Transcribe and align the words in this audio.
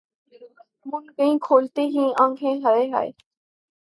مُند 0.89 1.07
گئیں 1.17 1.37
کھولتے 1.45 1.83
ہی 1.93 2.03
کھولتے 2.05 2.13
آنکھیں 2.23 2.55
ہَے 2.63 2.79
ہَے! 2.93 3.07